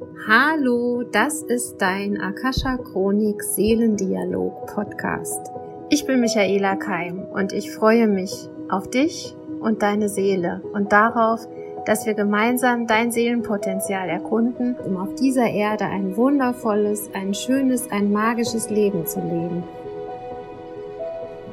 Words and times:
Hallo, 0.00 1.02
das 1.02 1.42
ist 1.42 1.78
dein 1.78 2.20
Akasha 2.20 2.76
Chronik 2.76 3.42
Seelendialog 3.42 4.66
Podcast. 4.66 5.50
Ich 5.90 6.06
bin 6.06 6.20
Michaela 6.20 6.76
Keim 6.76 7.22
und 7.32 7.52
ich 7.52 7.72
freue 7.72 8.06
mich 8.06 8.48
auf 8.68 8.88
dich 8.88 9.34
und 9.60 9.82
deine 9.82 10.08
Seele 10.08 10.62
und 10.72 10.92
darauf, 10.92 11.40
dass 11.84 12.06
wir 12.06 12.14
gemeinsam 12.14 12.86
dein 12.86 13.10
Seelenpotenzial 13.10 14.08
erkunden, 14.08 14.76
um 14.76 14.96
auf 14.98 15.16
dieser 15.16 15.50
Erde 15.50 15.86
ein 15.86 16.16
wundervolles, 16.16 17.10
ein 17.14 17.34
schönes, 17.34 17.90
ein 17.90 18.12
magisches 18.12 18.70
Leben 18.70 19.04
zu 19.04 19.18
leben. 19.18 19.64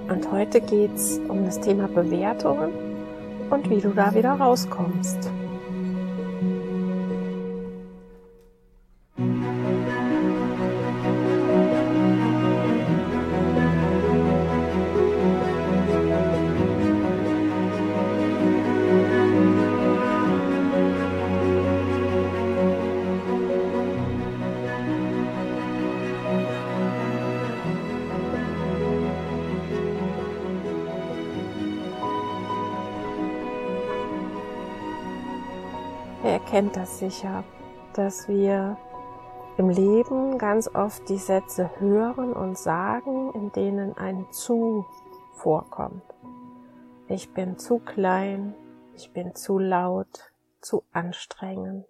Und 0.07 0.31
heute 0.31 0.61
geht 0.61 0.93
es 0.93 1.19
um 1.29 1.45
das 1.45 1.59
Thema 1.61 1.87
Bewertungen 1.87 2.73
und 3.49 3.69
wie 3.71 3.81
du 3.81 3.89
da 3.89 4.13
wieder 4.13 4.33
rauskommst. 4.33 5.31
Kennt 36.55 36.77
das 36.77 36.99
sicher, 36.99 37.43
dass 37.95 38.29
wir 38.29 38.77
im 39.57 39.67
Leben 39.67 40.37
ganz 40.37 40.73
oft 40.73 41.09
die 41.09 41.17
Sätze 41.17 41.69
hören 41.81 42.31
und 42.31 42.57
sagen, 42.57 43.33
in 43.33 43.51
denen 43.51 43.97
ein 43.97 44.25
zu 44.31 44.85
vorkommt. 45.33 46.01
Ich 47.09 47.33
bin 47.33 47.57
zu 47.57 47.79
klein, 47.79 48.55
ich 48.95 49.11
bin 49.11 49.35
zu 49.35 49.59
laut, 49.59 50.31
zu 50.61 50.85
anstrengend, 50.93 51.87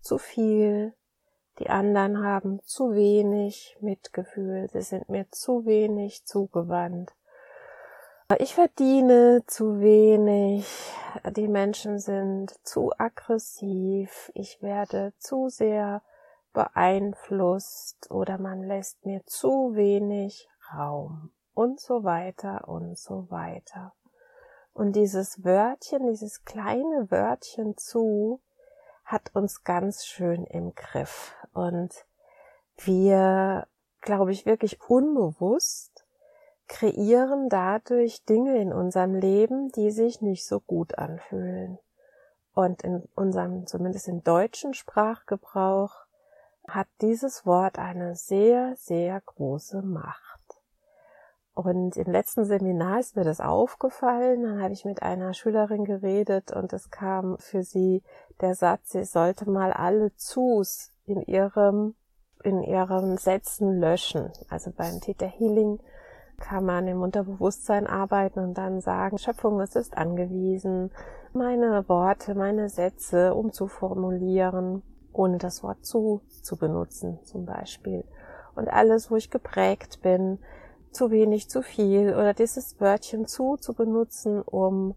zu 0.00 0.16
viel, 0.16 0.94
die 1.58 1.68
anderen 1.68 2.24
haben 2.24 2.60
zu 2.64 2.94
wenig 2.94 3.76
Mitgefühl, 3.82 4.66
sie 4.72 4.80
sind 4.80 5.10
mir 5.10 5.30
zu 5.30 5.66
wenig 5.66 6.24
zugewandt, 6.24 7.12
ich 8.38 8.54
verdiene 8.54 9.44
zu 9.46 9.80
wenig, 9.80 10.66
die 11.36 11.46
Menschen 11.46 11.98
sind 11.98 12.54
zu 12.66 12.90
aggressiv, 12.96 14.32
ich 14.34 14.62
werde 14.62 15.12
zu 15.18 15.48
sehr 15.50 16.02
beeinflusst 16.54 18.10
oder 18.10 18.38
man 18.38 18.62
lässt 18.62 19.04
mir 19.04 19.24
zu 19.26 19.74
wenig 19.74 20.48
Raum 20.72 21.32
und 21.52 21.80
so 21.80 22.04
weiter 22.04 22.66
und 22.66 22.98
so 22.98 23.30
weiter. 23.30 23.92
Und 24.72 24.96
dieses 24.96 25.44
Wörtchen, 25.44 26.06
dieses 26.06 26.44
kleine 26.44 27.10
Wörtchen 27.10 27.76
zu, 27.76 28.40
hat 29.04 29.34
uns 29.34 29.64
ganz 29.64 30.06
schön 30.06 30.44
im 30.44 30.74
Griff. 30.74 31.36
Und 31.52 32.06
wir, 32.78 33.68
glaube 34.00 34.32
ich, 34.32 34.46
wirklich 34.46 34.80
unbewusst 34.88 36.03
kreieren 36.68 37.48
dadurch 37.48 38.24
Dinge 38.24 38.60
in 38.60 38.72
unserem 38.72 39.14
Leben, 39.14 39.70
die 39.72 39.90
sich 39.90 40.20
nicht 40.20 40.46
so 40.46 40.60
gut 40.60 40.98
anfühlen. 40.98 41.78
Und 42.54 42.82
in 42.82 43.02
unserem, 43.14 43.66
zumindest 43.66 44.08
im 44.08 44.22
deutschen 44.22 44.74
Sprachgebrauch, 44.74 45.94
hat 46.68 46.86
dieses 47.00 47.44
Wort 47.44 47.78
eine 47.78 48.14
sehr, 48.14 48.74
sehr 48.76 49.20
große 49.20 49.82
Macht. 49.82 50.40
Und 51.54 51.96
im 51.96 52.10
letzten 52.10 52.44
Seminar 52.44 52.98
ist 52.98 53.16
mir 53.16 53.24
das 53.24 53.40
aufgefallen. 53.40 54.42
Dann 54.42 54.60
habe 54.60 54.72
ich 54.72 54.84
mit 54.84 55.02
einer 55.02 55.34
Schülerin 55.34 55.84
geredet 55.84 56.50
und 56.50 56.72
es 56.72 56.90
kam 56.90 57.38
für 57.38 57.62
sie 57.62 58.02
der 58.40 58.56
Satz, 58.56 58.90
sie 58.90 59.04
sollte 59.04 59.48
mal 59.48 59.72
alle 59.72 60.14
Zus 60.16 60.90
in 61.06 61.22
ihrem, 61.22 61.94
in 62.42 62.62
ihren 62.64 63.18
Sätzen 63.18 63.78
löschen. 63.78 64.32
Also 64.48 64.72
beim 64.72 65.00
Theta 65.00 65.26
Healing 65.26 65.78
kann 66.38 66.64
man 66.64 66.86
im 66.88 67.02
Unterbewusstsein 67.02 67.86
arbeiten 67.86 68.40
und 68.40 68.58
dann 68.58 68.80
sagen, 68.80 69.18
Schöpfung, 69.18 69.60
es 69.60 69.76
ist 69.76 69.96
angewiesen, 69.96 70.90
meine 71.32 71.88
Worte, 71.88 72.34
meine 72.34 72.68
Sätze 72.68 73.34
umzuformulieren, 73.34 74.82
ohne 75.12 75.38
das 75.38 75.62
Wort 75.62 75.84
zu 75.84 76.22
zu 76.42 76.56
benutzen 76.56 77.18
zum 77.24 77.44
Beispiel. 77.44 78.04
Und 78.54 78.68
alles, 78.68 79.10
wo 79.10 79.16
ich 79.16 79.30
geprägt 79.30 80.00
bin, 80.02 80.38
zu 80.90 81.10
wenig, 81.10 81.48
zu 81.50 81.62
viel 81.62 82.14
oder 82.14 82.34
dieses 82.34 82.80
Wörtchen 82.80 83.26
zu 83.26 83.56
zu 83.56 83.74
benutzen, 83.74 84.42
um 84.42 84.94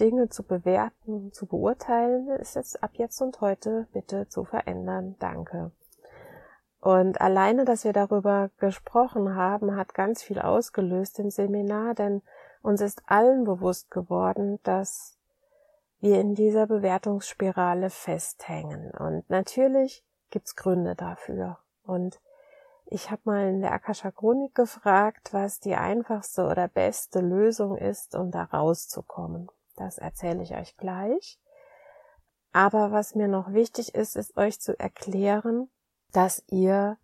Dinge 0.00 0.28
zu 0.28 0.42
bewerten, 0.42 1.32
zu 1.32 1.46
beurteilen, 1.46 2.28
ist 2.40 2.56
jetzt 2.56 2.82
ab 2.82 2.90
jetzt 2.94 3.20
und 3.20 3.40
heute 3.40 3.86
bitte 3.92 4.28
zu 4.28 4.44
verändern. 4.44 5.16
Danke. 5.18 5.70
Und 6.84 7.22
alleine, 7.22 7.64
dass 7.64 7.84
wir 7.84 7.94
darüber 7.94 8.50
gesprochen 8.58 9.34
haben, 9.34 9.74
hat 9.74 9.94
ganz 9.94 10.22
viel 10.22 10.38
ausgelöst 10.38 11.18
im 11.18 11.30
Seminar, 11.30 11.94
denn 11.94 12.20
uns 12.60 12.82
ist 12.82 13.00
allen 13.06 13.44
bewusst 13.44 13.90
geworden, 13.90 14.60
dass 14.64 15.18
wir 16.00 16.20
in 16.20 16.34
dieser 16.34 16.66
Bewertungsspirale 16.66 17.88
festhängen. 17.88 18.90
Und 18.90 19.30
natürlich 19.30 20.04
gibt's 20.28 20.56
Gründe 20.56 20.94
dafür. 20.94 21.56
Und 21.86 22.20
ich 22.84 23.10
habe 23.10 23.22
mal 23.24 23.48
in 23.48 23.62
der 23.62 23.72
Akasha 23.72 24.10
Chronik 24.10 24.54
gefragt, 24.54 25.32
was 25.32 25.60
die 25.60 25.76
einfachste 25.76 26.44
oder 26.44 26.68
beste 26.68 27.20
Lösung 27.20 27.78
ist, 27.78 28.14
um 28.14 28.30
da 28.30 28.42
rauszukommen. 28.42 29.48
Das 29.76 29.96
erzähle 29.96 30.42
ich 30.42 30.54
euch 30.54 30.76
gleich. 30.76 31.40
Aber 32.52 32.92
was 32.92 33.14
mir 33.14 33.26
noch 33.28 33.54
wichtig 33.54 33.94
ist, 33.94 34.16
ist 34.16 34.36
euch 34.36 34.60
zu 34.60 34.78
erklären, 34.78 35.70
dass 36.14 36.42
ihr, 36.48 36.96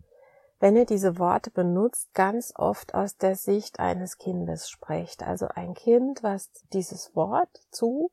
wenn 0.60 0.76
ihr 0.76 0.86
diese 0.86 1.18
Worte 1.18 1.50
benutzt, 1.50 2.14
ganz 2.14 2.52
oft 2.56 2.94
aus 2.94 3.16
der 3.16 3.36
Sicht 3.36 3.80
eines 3.80 4.18
Kindes 4.18 4.70
sprecht. 4.70 5.22
Also 5.22 5.48
ein 5.54 5.74
Kind, 5.74 6.22
was 6.22 6.50
dieses 6.72 7.14
Wort 7.14 7.50
zu 7.70 8.10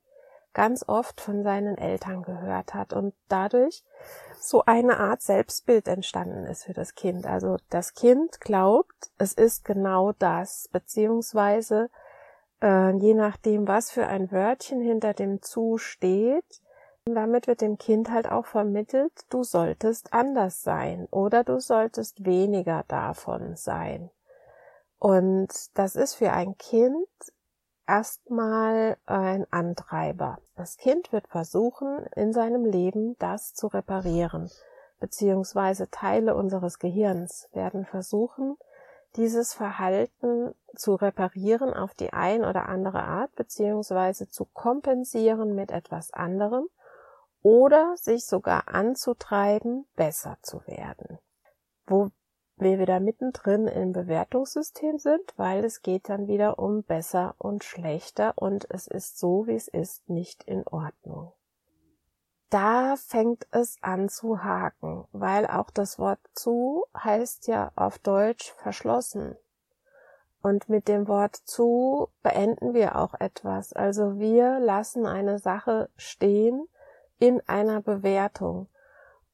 ganz 0.54 0.84
oft 0.88 1.22
von 1.22 1.44
seinen 1.44 1.78
Eltern 1.78 2.24
gehört 2.24 2.74
hat 2.74 2.92
und 2.92 3.14
dadurch 3.30 3.84
so 4.40 4.64
eine 4.66 4.98
Art 5.00 5.22
Selbstbild 5.22 5.88
entstanden 5.88 6.46
ist 6.46 6.64
für 6.64 6.74
das 6.74 6.96
Kind. 6.96 7.28
Also 7.28 7.58
das 7.70 7.94
Kind 7.94 8.42
glaubt, 8.42 9.12
es 9.20 9.34
ist 9.34 9.66
genau 9.66 10.14
das, 10.14 10.68
beziehungsweise 10.72 11.92
äh, 12.64 12.92
je 12.98 13.14
nachdem, 13.14 13.68
was 13.68 13.92
für 13.92 14.08
ein 14.08 14.32
Wörtchen 14.32 14.82
hinter 14.82 15.14
dem 15.14 15.44
zu 15.44 15.78
steht, 15.78 16.62
damit 17.16 17.48
wird 17.48 17.62
dem 17.62 17.78
Kind 17.78 18.10
halt 18.12 18.30
auch 18.30 18.46
vermittelt, 18.46 19.12
du 19.30 19.44
solltest 19.44 20.14
anders 20.14 20.64
sein 20.64 21.08
oder 21.12 21.44
du 21.44 21.60
solltest 21.60 22.26
weniger 22.26 22.84
davon 22.88 23.56
sein. 23.56 24.10
Und 25.00 25.50
das 25.78 25.96
ist 25.96 26.16
für 26.16 26.32
ein 26.32 26.58
Kind 26.58 27.08
erstmal 27.88 28.98
ein 29.06 29.46
Antreiber. 29.52 30.40
Das 30.56 30.78
Kind 30.78 31.12
wird 31.12 31.28
versuchen, 31.28 32.06
in 32.16 32.34
seinem 32.34 32.66
Leben 32.66 33.16
das 33.20 33.54
zu 33.54 33.68
reparieren, 33.68 34.50
beziehungsweise 35.00 35.90
Teile 35.90 36.36
unseres 36.36 36.80
Gehirns 36.80 37.48
werden 37.54 37.86
versuchen, 37.86 38.58
dieses 39.16 39.54
Verhalten 39.54 40.54
zu 40.76 40.96
reparieren 40.96 41.74
auf 41.74 41.94
die 41.94 42.14
ein 42.14 42.44
oder 42.44 42.68
andere 42.68 43.04
Art, 43.04 43.34
beziehungsweise 43.36 44.30
zu 44.30 44.46
kompensieren 44.46 45.56
mit 45.56 45.72
etwas 45.72 46.14
anderem, 46.14 46.68
oder 47.48 47.96
sich 47.96 48.26
sogar 48.26 48.68
anzutreiben, 48.68 49.86
besser 49.96 50.38
zu 50.42 50.68
werden. 50.68 51.18
Wo 51.86 52.10
wir 52.58 52.78
wieder 52.78 53.00
mittendrin 53.00 53.68
im 53.68 53.94
Bewertungssystem 53.94 55.00
sind, 55.00 55.22
weil 55.38 55.64
es 55.64 55.82
geht 55.82 56.10
dann 56.10 56.28
wieder 56.28 56.60
um 56.60 56.84
besser 56.84 57.36
und 57.38 57.64
schlechter 57.64 58.34
und 58.36 58.70
es 58.70 58.88
ist 58.88 59.18
so, 59.18 59.48
wie 59.48 59.56
es 59.56 59.70
ist, 59.70 60.10
nicht 60.10 60.44
in 60.44 60.68
Ordnung. 60.68 61.32
Da 62.50 62.98
fängt 62.98 63.48
es 63.52 63.78
an 63.82 64.10
zu 64.10 64.44
haken, 64.44 65.06
weil 65.14 65.48
auch 65.48 65.70
das 65.70 65.98
Wort 66.00 66.20
zu 66.34 66.84
heißt 67.02 67.48
ja 67.48 67.72
auf 67.78 67.98
Deutsch 67.98 68.52
verschlossen. 68.58 69.38
Und 70.42 70.68
mit 70.68 70.90
dem 70.90 71.08
Wort 71.08 71.38
zu 71.38 72.10
beenden 72.24 72.74
wir 72.74 72.98
auch 72.98 73.14
etwas. 73.14 73.72
Also 73.72 74.20
wir 74.20 74.60
lassen 74.60 75.06
eine 75.06 75.40
Sache 75.40 75.90
stehen, 75.96 76.68
in 77.20 77.42
einer 77.48 77.82
Bewertung. 77.82 78.68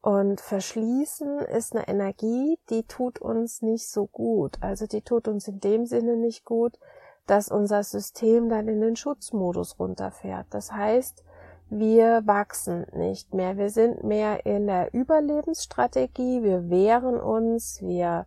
Und 0.02 0.42
verschließen 0.42 1.40
ist 1.40 1.76
eine 1.76 1.88
Energie, 1.88 2.60
die 2.70 2.84
tut 2.84 3.20
uns 3.20 3.62
nicht 3.62 3.88
so 3.88 4.06
gut. 4.08 4.58
Also 4.62 4.86
die 4.86 5.02
tut 5.02 5.28
uns 5.28 5.48
in 5.48 5.60
dem 5.62 5.86
Sinne 5.86 6.18
nicht 6.18 6.44
gut, 6.44 6.78
dass 7.26 7.50
unser 7.50 7.84
System 7.84 8.50
dann 8.50 8.68
in 8.68 8.82
den 8.82 8.98
Schutzmodus 8.98 9.80
runterfährt. 9.80 10.48
Das 10.50 10.74
heißt, 10.74 11.24
wir 11.70 12.22
wachsen 12.26 12.86
nicht 12.94 13.34
mehr. 13.34 13.58
Wir 13.58 13.70
sind 13.70 14.04
mehr 14.04 14.46
in 14.46 14.68
der 14.68 14.94
Überlebensstrategie. 14.94 16.44
Wir 16.44 16.70
wehren 16.70 17.20
uns, 17.20 17.82
wir 17.82 18.26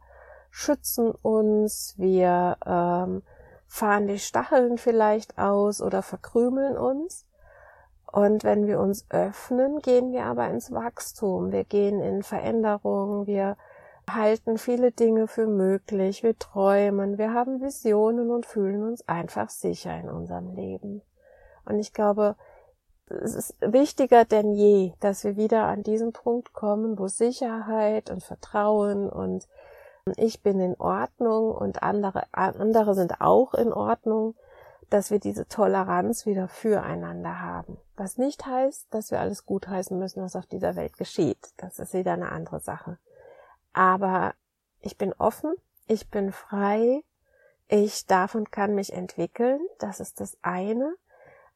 schützen 0.50 1.10
uns, 1.10 1.94
wir 1.98 2.56
ähm, 2.64 3.22
fahren 3.66 4.06
die 4.06 4.18
Stacheln 4.18 4.78
vielleicht 4.78 5.36
aus 5.36 5.82
oder 5.82 6.00
verkrümeln 6.00 6.78
uns. 6.78 7.25
Und 8.16 8.44
wenn 8.44 8.66
wir 8.66 8.80
uns 8.80 9.04
öffnen, 9.10 9.80
gehen 9.80 10.10
wir 10.10 10.24
aber 10.24 10.48
ins 10.48 10.72
Wachstum. 10.72 11.52
Wir 11.52 11.64
gehen 11.64 12.00
in 12.00 12.22
Veränderung. 12.22 13.26
Wir 13.26 13.58
halten 14.10 14.56
viele 14.56 14.90
Dinge 14.90 15.28
für 15.28 15.46
möglich. 15.46 16.22
Wir 16.22 16.34
träumen. 16.38 17.18
Wir 17.18 17.34
haben 17.34 17.60
Visionen 17.60 18.30
und 18.30 18.46
fühlen 18.46 18.84
uns 18.84 19.06
einfach 19.06 19.50
sicher 19.50 19.94
in 20.00 20.08
unserem 20.08 20.54
Leben. 20.54 21.02
Und 21.66 21.78
ich 21.78 21.92
glaube, 21.92 22.36
es 23.04 23.34
ist 23.34 23.56
wichtiger 23.60 24.24
denn 24.24 24.54
je, 24.54 24.94
dass 25.00 25.22
wir 25.22 25.36
wieder 25.36 25.64
an 25.64 25.82
diesen 25.82 26.14
Punkt 26.14 26.54
kommen, 26.54 26.98
wo 26.98 27.08
Sicherheit 27.08 28.08
und 28.08 28.24
Vertrauen 28.24 29.10
und 29.10 29.46
ich 30.16 30.42
bin 30.42 30.58
in 30.58 30.74
Ordnung 30.80 31.50
und 31.50 31.82
andere, 31.82 32.22
andere 32.32 32.94
sind 32.94 33.20
auch 33.20 33.52
in 33.52 33.74
Ordnung, 33.74 34.36
dass 34.88 35.10
wir 35.10 35.18
diese 35.18 35.48
Toleranz 35.48 36.24
wieder 36.24 36.48
füreinander 36.48 37.42
haben. 37.42 37.76
Was 37.96 38.18
nicht 38.18 38.44
heißt, 38.44 38.86
dass 38.90 39.10
wir 39.10 39.20
alles 39.20 39.46
gutheißen 39.46 39.98
müssen, 39.98 40.22
was 40.22 40.36
auf 40.36 40.46
dieser 40.46 40.76
Welt 40.76 40.96
geschieht. 40.98 41.52
Das 41.56 41.78
ist 41.78 41.94
wieder 41.94 42.12
eine 42.12 42.30
andere 42.30 42.60
Sache. 42.60 42.98
Aber 43.72 44.34
ich 44.80 44.98
bin 44.98 45.14
offen, 45.14 45.54
ich 45.86 46.10
bin 46.10 46.32
frei, 46.32 47.02
ich 47.68 48.06
darf 48.06 48.34
und 48.34 48.52
kann 48.52 48.74
mich 48.74 48.92
entwickeln, 48.92 49.60
das 49.78 50.00
ist 50.00 50.20
das 50.20 50.36
eine. 50.42 50.94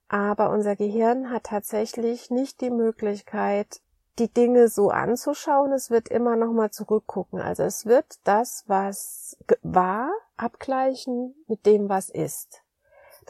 Aber 0.08 0.50
unser 0.50 0.74
Gehirn 0.76 1.30
hat 1.30 1.44
tatsächlich 1.44 2.30
nicht 2.30 2.60
die 2.60 2.70
Möglichkeit, 2.70 3.80
die 4.18 4.32
Dinge 4.32 4.68
so 4.68 4.90
anzuschauen. 4.90 5.72
Es 5.72 5.90
wird 5.90 6.08
immer 6.08 6.36
noch 6.36 6.52
mal 6.52 6.70
zurückgucken. 6.70 7.40
Also 7.40 7.62
es 7.62 7.86
wird 7.86 8.18
das, 8.24 8.64
was 8.66 9.36
war, 9.62 10.10
abgleichen 10.36 11.34
mit 11.46 11.64
dem, 11.64 11.88
was 11.88 12.08
ist. 12.08 12.62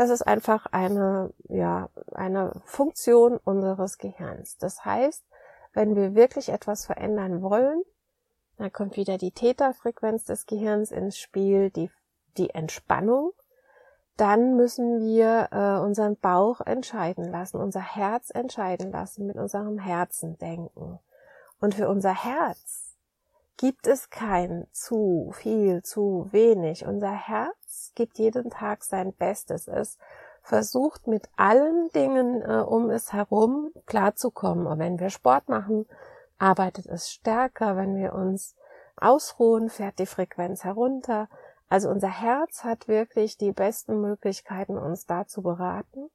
Das 0.00 0.08
ist 0.08 0.22
einfach 0.22 0.64
eine, 0.64 1.30
ja, 1.50 1.90
eine 2.14 2.62
Funktion 2.64 3.36
unseres 3.36 3.98
Gehirns. 3.98 4.56
Das 4.56 4.82
heißt, 4.82 5.22
wenn 5.74 5.94
wir 5.94 6.14
wirklich 6.14 6.48
etwas 6.48 6.86
verändern 6.86 7.42
wollen, 7.42 7.82
dann 8.56 8.72
kommt 8.72 8.96
wieder 8.96 9.18
die 9.18 9.30
Täterfrequenz 9.30 10.24
des 10.24 10.46
Gehirns 10.46 10.90
ins 10.90 11.18
Spiel, 11.18 11.68
die, 11.68 11.90
die 12.38 12.48
Entspannung 12.48 13.32
dann 14.16 14.54
müssen 14.54 15.00
wir 15.00 15.48
äh, 15.50 15.82
unseren 15.82 16.16
Bauch 16.16 16.60
entscheiden 16.60 17.24
lassen, 17.24 17.56
unser 17.56 17.80
Herz 17.80 18.28
entscheiden 18.28 18.92
lassen, 18.92 19.26
mit 19.26 19.36
unserem 19.36 19.78
Herzen 19.78 20.36
denken. 20.36 20.98
Und 21.58 21.74
für 21.74 21.88
unser 21.88 22.12
Herz 22.12 22.89
gibt 23.60 23.86
es 23.86 24.08
kein 24.08 24.66
zu 24.72 25.32
viel, 25.34 25.82
zu 25.82 26.28
wenig. 26.30 26.86
Unser 26.86 27.12
Herz 27.12 27.92
gibt 27.94 28.18
jeden 28.18 28.48
Tag 28.48 28.82
sein 28.82 29.12
Bestes. 29.12 29.68
Es 29.68 29.98
versucht 30.42 31.06
mit 31.06 31.28
allen 31.36 31.90
Dingen 31.90 32.40
äh, 32.40 32.62
um 32.62 32.88
es 32.88 33.12
herum 33.12 33.70
klarzukommen. 33.84 34.66
Und 34.66 34.78
wenn 34.78 34.98
wir 34.98 35.10
Sport 35.10 35.50
machen, 35.50 35.84
arbeitet 36.38 36.86
es 36.86 37.10
stärker. 37.10 37.76
Wenn 37.76 37.96
wir 37.96 38.14
uns 38.14 38.56
ausruhen, 38.96 39.68
fährt 39.68 39.98
die 39.98 40.06
Frequenz 40.06 40.64
herunter. 40.64 41.28
Also 41.68 41.90
unser 41.90 42.08
Herz 42.08 42.64
hat 42.64 42.88
wirklich 42.88 43.36
die 43.36 43.52
besten 43.52 44.00
Möglichkeiten, 44.00 44.78
uns 44.78 45.04
da 45.04 45.26
zu 45.26 45.42
beraten. 45.42 46.08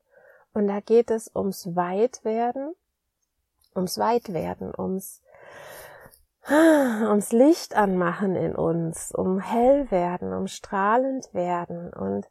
Und 0.55 0.65
da 0.65 0.79
geht 0.79 1.11
es 1.11 1.29
ums 1.35 1.75
Weitwerden, 1.75 2.73
ums 3.75 3.99
Weitwerden, 3.99 4.73
ums, 4.75 5.21
ums 6.49 7.31
Licht 7.31 7.75
anmachen 7.75 8.35
in 8.35 8.55
uns, 8.55 9.11
um 9.11 9.39
hell 9.39 9.89
werden, 9.89 10.33
um 10.33 10.47
strahlend 10.47 11.33
werden. 11.33 11.91
Und 11.91 12.29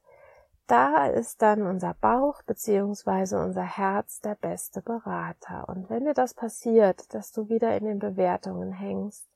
da 0.67 1.07
ist 1.07 1.43
dann 1.43 1.63
unser 1.63 1.95
Bauch 2.01 2.43
beziehungsweise 2.43 3.39
unser 3.39 3.65
Herz 3.65 4.21
der 4.21 4.37
beste 4.37 4.81
Berater. 4.81 5.69
Und 5.69 5.91
wenn 5.91 6.05
dir 6.05 6.15
das 6.15 6.35
passiert, 6.35 7.13
dass 7.13 7.33
du 7.33 7.49
wieder 7.49 7.77
in 7.77 7.85
den 7.85 7.99
Bewertungen 7.99 8.73
hängst, 8.73 9.27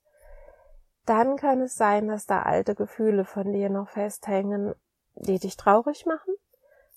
dann 1.04 1.36
kann 1.36 1.60
es 1.62 1.74
sein, 1.74 2.08
dass 2.08 2.26
da 2.26 2.42
alte 2.42 2.74
Gefühle 2.74 3.24
von 3.24 3.52
dir 3.52 3.70
noch 3.70 3.88
festhängen, 3.88 4.74
die 5.14 5.38
dich 5.38 5.56
traurig 5.56 6.06
machen, 6.06 6.34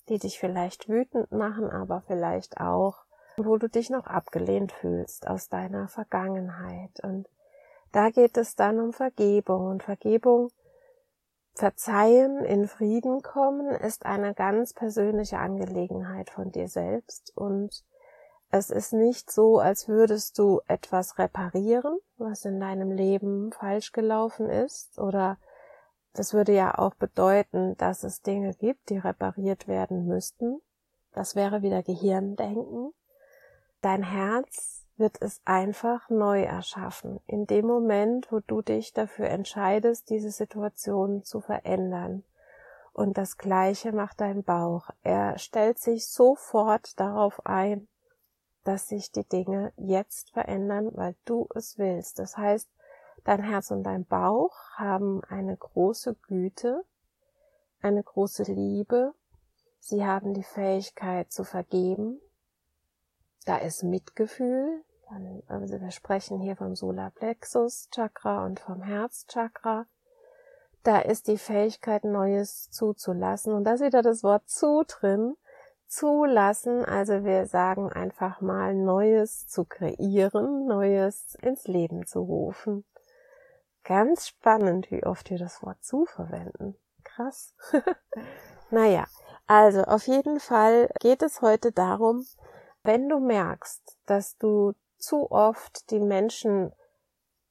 die 0.08 0.18
dich 0.18 0.38
vielleicht 0.38 0.88
wütend 0.88 1.32
machen, 1.32 1.70
aber 1.70 2.02
vielleicht 2.06 2.60
auch, 2.60 3.04
wo 3.36 3.56
du 3.56 3.68
dich 3.68 3.90
noch 3.90 4.06
abgelehnt 4.06 4.72
fühlst 4.72 5.26
aus 5.26 5.48
deiner 5.48 5.88
Vergangenheit. 5.88 7.00
Und 7.02 7.26
da 7.92 8.10
geht 8.10 8.36
es 8.36 8.56
dann 8.56 8.80
um 8.80 8.92
Vergebung. 8.92 9.66
Und 9.68 9.82
Vergebung, 9.82 10.50
Verzeihen, 11.54 12.44
in 12.44 12.66
Frieden 12.66 13.22
kommen, 13.22 13.70
ist 13.70 14.06
eine 14.06 14.34
ganz 14.34 14.72
persönliche 14.72 15.38
Angelegenheit 15.38 16.30
von 16.30 16.50
dir 16.50 16.68
selbst 16.68 17.32
und 17.36 17.84
es 18.54 18.68
ist 18.68 18.92
nicht 18.92 19.30
so, 19.30 19.60
als 19.60 19.88
würdest 19.88 20.38
du 20.38 20.60
etwas 20.68 21.18
reparieren, 21.18 21.98
was 22.18 22.44
in 22.44 22.60
deinem 22.60 22.90
Leben 22.90 23.50
falsch 23.50 23.92
gelaufen 23.92 24.50
ist, 24.50 24.98
oder 24.98 25.38
das 26.12 26.34
würde 26.34 26.52
ja 26.52 26.76
auch 26.76 26.94
bedeuten, 26.94 27.78
dass 27.78 28.04
es 28.04 28.20
Dinge 28.20 28.52
gibt, 28.52 28.90
die 28.90 28.98
repariert 28.98 29.68
werden 29.68 30.06
müssten. 30.06 30.60
Das 31.14 31.34
wäre 31.34 31.62
wieder 31.62 31.82
Gehirndenken. 31.82 32.92
Dein 33.80 34.02
Herz 34.02 34.81
wird 35.02 35.20
es 35.20 35.40
einfach 35.44 36.08
neu 36.08 36.42
erschaffen, 36.44 37.20
in 37.26 37.46
dem 37.48 37.66
Moment, 37.66 38.30
wo 38.30 38.38
du 38.38 38.62
dich 38.62 38.92
dafür 38.92 39.28
entscheidest, 39.28 40.08
diese 40.10 40.30
Situation 40.30 41.24
zu 41.24 41.40
verändern. 41.40 42.22
Und 42.92 43.18
das 43.18 43.36
Gleiche 43.36 43.90
macht 43.90 44.20
dein 44.20 44.44
Bauch. 44.44 44.90
Er 45.02 45.38
stellt 45.38 45.80
sich 45.80 46.06
sofort 46.06 47.00
darauf 47.00 47.44
ein, 47.44 47.88
dass 48.62 48.86
sich 48.86 49.10
die 49.10 49.28
Dinge 49.28 49.72
jetzt 49.76 50.30
verändern, 50.30 50.92
weil 50.94 51.16
du 51.24 51.48
es 51.56 51.78
willst. 51.78 52.20
Das 52.20 52.36
heißt, 52.36 52.68
dein 53.24 53.42
Herz 53.42 53.72
und 53.72 53.82
dein 53.82 54.04
Bauch 54.04 54.54
haben 54.76 55.24
eine 55.24 55.56
große 55.56 56.14
Güte, 56.28 56.84
eine 57.80 58.04
große 58.04 58.44
Liebe. 58.44 59.14
Sie 59.80 60.06
haben 60.06 60.32
die 60.32 60.44
Fähigkeit 60.44 61.32
zu 61.32 61.42
vergeben. 61.42 62.20
Da 63.46 63.56
ist 63.56 63.82
Mitgefühl. 63.82 64.84
Also 65.46 65.80
wir 65.80 65.90
sprechen 65.90 66.40
hier 66.40 66.56
vom 66.56 66.74
Solarplexus 66.74 67.88
Chakra 67.90 68.46
und 68.46 68.60
vom 68.60 68.82
Herzchakra. 68.82 69.86
Da 70.82 71.00
ist 71.00 71.28
die 71.28 71.36
Fähigkeit, 71.36 72.04
Neues 72.04 72.70
zuzulassen. 72.70 73.52
Und 73.52 73.64
da 73.64 73.74
ist 73.74 73.82
wieder 73.82 74.02
das 74.02 74.22
Wort 74.22 74.48
zu 74.48 74.84
drin 74.86 75.36
zulassen. 75.86 76.84
Also 76.84 77.24
wir 77.24 77.46
sagen 77.46 77.92
einfach 77.92 78.40
mal 78.40 78.74
Neues 78.74 79.46
zu 79.46 79.64
kreieren, 79.64 80.66
Neues 80.66 81.34
ins 81.42 81.66
Leben 81.66 82.06
zu 82.06 82.20
rufen. 82.20 82.84
Ganz 83.84 84.28
spannend, 84.28 84.90
wie 84.90 85.04
oft 85.04 85.28
wir 85.28 85.38
das 85.38 85.62
Wort 85.62 85.84
zu 85.84 86.06
verwenden. 86.06 86.76
Krass. 87.04 87.54
naja, 88.70 89.06
also 89.46 89.82
auf 89.82 90.06
jeden 90.06 90.40
Fall 90.40 90.88
geht 91.00 91.20
es 91.20 91.42
heute 91.42 91.72
darum, 91.72 92.24
wenn 92.82 93.08
du 93.08 93.20
merkst, 93.20 93.98
dass 94.06 94.38
du 94.38 94.72
zu 95.02 95.30
oft 95.30 95.90
die 95.90 96.00
Menschen 96.00 96.72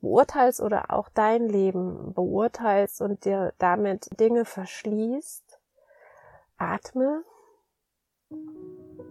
beurteilst 0.02 0.62
oder 0.62 0.92
auch 0.92 1.10
dein 1.10 1.48
Leben 1.48 2.14
beurteilst 2.14 3.02
und 3.02 3.26
dir 3.26 3.54
damit 3.60 4.08
Dinge 4.20 4.46
verschließt, 4.46 5.60
atme 6.58 7.24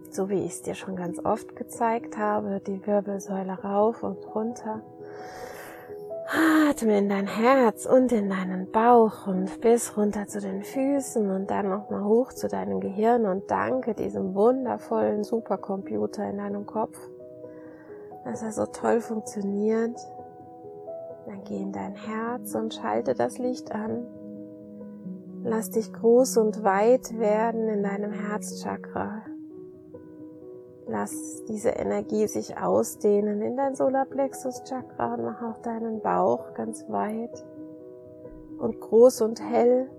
so 0.09 0.29
wie 0.29 0.43
ich 0.43 0.51
es 0.51 0.61
dir 0.61 0.75
schon 0.75 0.95
ganz 0.95 1.23
oft 1.23 1.55
gezeigt 1.55 2.17
habe, 2.17 2.59
die 2.59 2.85
Wirbelsäule 2.85 3.53
rauf 3.53 4.03
und 4.03 4.17
runter. 4.35 4.81
Atme 6.69 6.97
in 6.97 7.09
dein 7.09 7.27
Herz 7.27 7.85
und 7.85 8.11
in 8.11 8.29
deinen 8.29 8.71
Bauch 8.71 9.27
und 9.27 9.59
bis 9.59 9.97
runter 9.97 10.27
zu 10.27 10.39
den 10.39 10.63
Füßen 10.63 11.29
und 11.29 11.49
dann 11.49 11.69
nochmal 11.69 12.03
hoch 12.03 12.31
zu 12.31 12.47
deinem 12.47 12.79
Gehirn 12.79 13.25
und 13.25 13.51
danke 13.51 13.93
diesem 13.93 14.33
wundervollen 14.33 15.23
Supercomputer 15.23 16.29
in 16.29 16.37
deinem 16.37 16.65
Kopf, 16.65 16.97
dass 18.23 18.41
er 18.41 18.51
so 18.51 18.65
toll 18.65 19.01
funktioniert. 19.01 19.97
Dann 21.25 21.43
geh 21.43 21.61
in 21.61 21.71
dein 21.71 21.95
Herz 21.95 22.55
und 22.55 22.73
schalte 22.73 23.13
das 23.13 23.37
Licht 23.37 23.71
an. 23.71 24.05
Lass 25.43 25.71
dich 25.71 25.91
groß 25.91 26.37
und 26.37 26.63
weit 26.63 27.17
werden 27.17 27.67
in 27.67 27.83
deinem 27.83 28.11
Herzchakra. 28.11 29.23
Lass 30.87 31.45
diese 31.45 31.69
Energie 31.69 32.27
sich 32.27 32.57
ausdehnen 32.57 33.41
in 33.41 33.55
dein 33.55 33.75
Solarplexus 33.75 34.63
Chakra 34.65 35.13
und 35.13 35.23
mach 35.23 35.41
auch 35.41 35.57
deinen 35.59 36.01
Bauch 36.01 36.53
ganz 36.53 36.85
weit 36.89 37.45
und 38.59 38.79
groß 38.79 39.21
und 39.21 39.41
hell. 39.41 39.89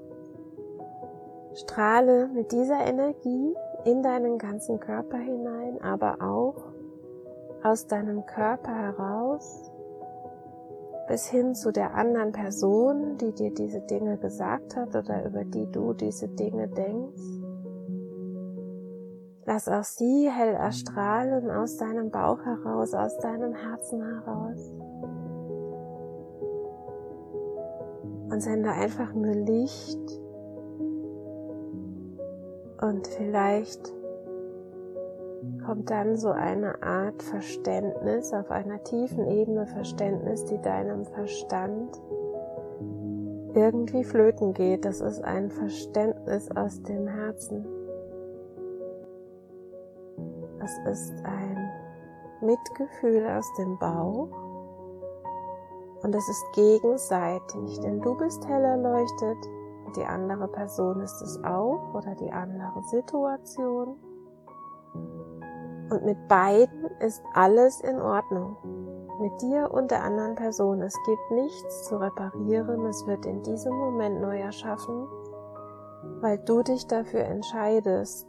Strahle 1.55 2.29
mit 2.29 2.53
dieser 2.53 2.87
Energie 2.87 3.55
in 3.85 4.03
deinen 4.03 4.39
ganzen 4.39 4.81
Körper 4.81 5.19
hinein, 5.19 5.81
aber 5.83 6.23
auch 6.23 6.72
aus 7.63 7.87
deinem 7.87 8.27
Körper 8.27 8.75
heraus 8.75 9.71
bis 11.09 11.27
hin 11.27 11.55
zu 11.55 11.73
der 11.73 11.95
anderen 11.95 12.33
Person, 12.33 13.19
die 13.19 13.33
dir 13.33 13.53
diese 13.53 13.81
Dinge 13.81 14.19
gesagt 14.19 14.77
hat 14.77 14.95
oder 14.95 15.27
über 15.27 15.45
die 15.45 15.71
du 15.71 15.93
diese 15.93 16.29
Dinge 16.29 16.69
denkst. 16.69 17.23
Lass 19.45 19.69
auch 19.69 19.85
sie 19.85 20.31
hell 20.31 20.55
erstrahlen 20.55 21.51
aus 21.51 21.77
deinem 21.77 22.11
Bauch 22.11 22.39
heraus, 22.45 22.95
aus 22.95 23.19
deinem 23.19 23.55
Herzen 23.55 24.01
heraus. 24.01 24.73
Und 28.31 28.41
sende 28.41 28.71
einfach 28.71 29.13
nur 29.13 29.35
Licht 29.35 30.21
und 32.81 33.07
vielleicht 33.07 33.93
kommt 35.65 35.91
dann 35.91 36.17
so 36.17 36.31
eine 36.31 36.83
Art 36.83 37.23
Verständnis, 37.23 38.33
auf 38.33 38.51
einer 38.51 38.83
tiefen 38.85 39.27
Ebene 39.27 39.67
Verständnis, 39.67 40.45
die 40.45 40.61
deinem 40.61 41.05
Verstand 41.05 42.01
irgendwie 43.55 44.05
flöten 44.05 44.55
geht. 44.55 44.85
Das 44.85 45.01
ist 45.01 45.23
ein 45.23 45.51
Verständnis 45.51 46.51
aus 46.51 46.83
dem 46.83 47.07
Herzen. 47.07 47.67
Es 50.63 50.79
ist 50.87 51.25
ein 51.25 51.71
Mitgefühl 52.41 53.27
aus 53.27 53.47
dem 53.59 53.79
Bauch 53.79 54.31
und 56.03 56.15
es 56.15 56.29
ist 56.29 56.45
gegenseitig, 56.55 57.81
denn 57.81 58.01
du 58.01 58.17
bist 58.17 58.47
hell 58.47 58.65
erleuchtet 58.65 59.39
und 59.87 59.97
die 59.97 60.05
andere 60.05 60.49
Person 60.49 61.01
ist 61.01 61.21
es 61.23 61.43
auch 61.45 61.95
oder 61.95 62.15
die 62.15 62.31
andere 62.31 62.83
Situation. 62.85 63.97
Und 65.93 66.07
mit 66.07 66.27
beiden 66.27 66.87
ist 67.01 67.23
alles 67.35 67.83
in 67.83 68.01
Ordnung. 68.01 68.57
Mit 69.21 69.43
dir 69.43 69.71
und 69.71 69.91
der 69.91 70.03
anderen 70.03 70.37
Person. 70.37 70.81
Es 70.81 70.97
gibt 71.05 71.31
nichts 71.33 71.85
zu 71.85 72.01
reparieren. 72.01 72.87
Es 72.87 73.07
wird 73.07 73.27
in 73.27 73.43
diesem 73.43 73.75
Moment 73.75 74.23
neu 74.23 74.39
erschaffen, 74.39 75.07
weil 76.23 76.39
du 76.39 76.63
dich 76.63 76.87
dafür 76.87 77.21
entscheidest, 77.21 78.27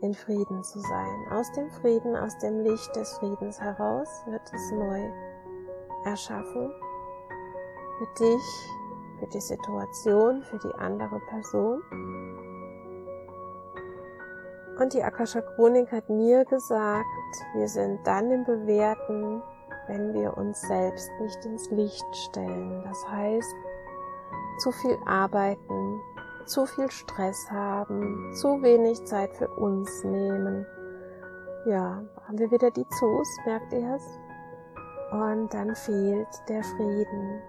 in 0.00 0.14
Frieden 0.14 0.64
zu 0.64 0.78
sein. 0.80 1.26
Aus 1.30 1.52
dem 1.52 1.70
Frieden, 1.72 2.16
aus 2.16 2.38
dem 2.38 2.60
Licht 2.60 2.96
des 2.96 3.12
Friedens 3.18 3.60
heraus 3.60 4.08
wird 4.26 4.50
es 4.54 4.72
neu 4.72 5.02
erschaffen. 6.06 6.72
Für 7.98 8.24
dich, 8.24 8.70
für 9.18 9.26
die 9.26 9.42
Situation, 9.42 10.42
für 10.42 10.58
die 10.58 10.74
andere 10.78 11.20
Person. 11.28 11.82
Und 14.78 14.92
die 14.92 15.02
Akasha 15.02 15.40
Chronik 15.40 15.92
hat 15.92 16.08
mir 16.10 16.44
gesagt, 16.44 17.04
wir 17.54 17.68
sind 17.68 18.04
dann 18.04 18.30
im 18.30 18.44
Bewerten, 18.44 19.40
wenn 19.86 20.12
wir 20.12 20.36
uns 20.36 20.60
selbst 20.62 21.10
nicht 21.20 21.44
ins 21.44 21.70
Licht 21.70 22.16
stellen. 22.16 22.82
Das 22.84 23.08
heißt, 23.08 23.54
zu 24.58 24.72
viel 24.72 24.98
arbeiten, 25.06 26.00
zu 26.46 26.66
viel 26.66 26.90
Stress 26.90 27.48
haben, 27.50 28.32
zu 28.34 28.62
wenig 28.62 29.04
Zeit 29.04 29.32
für 29.36 29.48
uns 29.48 30.02
nehmen. 30.02 30.66
Ja, 31.66 32.02
haben 32.26 32.38
wir 32.38 32.50
wieder 32.50 32.70
die 32.72 32.86
Zoos, 32.98 33.28
merkt 33.46 33.72
ihr 33.72 33.94
es? 33.94 34.18
Und 35.12 35.54
dann 35.54 35.74
fehlt 35.76 36.28
der 36.48 36.64
Frieden. 36.64 37.40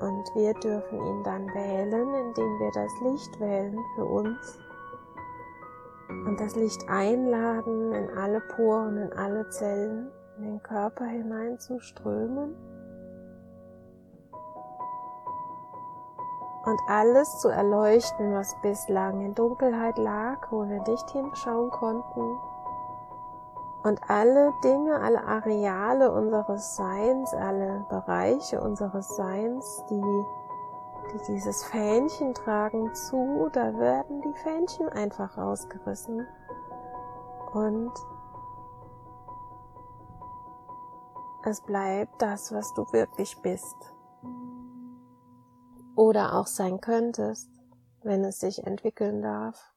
Und 0.00 0.28
wir 0.34 0.52
dürfen 0.54 1.00
ihn 1.00 1.22
dann 1.22 1.46
wählen, 1.54 2.14
indem 2.14 2.58
wir 2.58 2.70
das 2.72 2.92
Licht 3.00 3.40
wählen 3.40 3.78
für 3.96 4.04
uns 4.04 4.58
und 6.26 6.40
das 6.40 6.56
Licht 6.56 6.88
einladen, 6.88 7.92
in 7.92 8.10
alle 8.16 8.40
Poren, 8.40 8.96
in 8.96 9.12
alle 9.12 9.48
Zellen, 9.50 10.10
in 10.38 10.44
den 10.44 10.62
Körper 10.62 11.04
hinein 11.04 11.58
zu 11.58 11.78
strömen. 11.80 12.54
Und 16.64 16.80
alles 16.88 17.40
zu 17.40 17.48
erleuchten, 17.48 18.32
was 18.32 18.56
bislang 18.62 19.20
in 19.20 19.34
Dunkelheit 19.34 19.98
lag, 19.98 20.50
wo 20.50 20.66
wir 20.66 20.82
nicht 20.82 21.10
hinschauen 21.10 21.70
konnten. 21.70 22.38
Und 23.82 24.00
alle 24.08 24.54
Dinge, 24.64 24.98
alle 24.98 25.22
Areale 25.24 26.10
unseres 26.10 26.74
Seins, 26.74 27.34
alle 27.34 27.84
Bereiche 27.90 28.62
unseres 28.62 29.14
Seins, 29.14 29.84
die 29.90 30.24
die 31.12 31.32
dieses 31.32 31.64
Fähnchen 31.64 32.34
tragen, 32.34 32.94
zu, 32.94 33.48
da 33.52 33.78
werden 33.78 34.20
die 34.22 34.38
Fähnchen 34.42 34.88
einfach 34.88 35.36
rausgerissen. 35.36 36.26
Und 37.52 37.92
es 41.44 41.60
bleibt 41.60 42.20
das, 42.20 42.52
was 42.52 42.72
du 42.74 42.84
wirklich 42.92 43.40
bist. 43.42 43.76
Oder 45.96 46.34
auch 46.34 46.46
sein 46.46 46.80
könntest, 46.80 47.50
wenn 48.02 48.24
es 48.24 48.40
sich 48.40 48.66
entwickeln 48.66 49.22
darf. 49.22 49.72